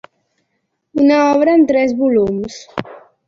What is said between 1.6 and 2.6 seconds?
tres volums.